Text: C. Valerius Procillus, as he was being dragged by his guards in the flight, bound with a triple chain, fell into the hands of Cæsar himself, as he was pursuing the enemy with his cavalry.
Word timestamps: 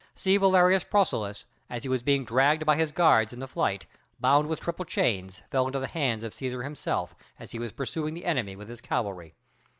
C. 0.15 0.35
Valerius 0.37 0.83
Procillus, 0.83 1.45
as 1.69 1.83
he 1.83 1.89
was 1.89 2.01
being 2.01 2.25
dragged 2.25 2.65
by 2.65 2.75
his 2.75 2.91
guards 2.91 3.33
in 3.33 3.37
the 3.37 3.47
flight, 3.47 3.85
bound 4.19 4.47
with 4.47 4.57
a 4.57 4.61
triple 4.63 4.83
chain, 4.83 5.29
fell 5.51 5.67
into 5.67 5.77
the 5.77 5.85
hands 5.85 6.23
of 6.23 6.31
Cæsar 6.33 6.63
himself, 6.63 7.13
as 7.37 7.51
he 7.51 7.59
was 7.59 7.71
pursuing 7.71 8.15
the 8.15 8.25
enemy 8.25 8.55
with 8.55 8.67
his 8.67 8.81
cavalry. 8.81 9.35